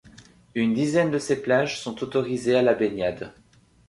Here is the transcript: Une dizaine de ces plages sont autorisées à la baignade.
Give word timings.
Une 0.55 0.73
dizaine 0.73 1.11
de 1.11 1.19
ces 1.19 1.43
plages 1.43 1.79
sont 1.79 2.01
autorisées 2.03 2.55
à 2.55 2.63
la 2.63 2.73
baignade. 2.73 3.35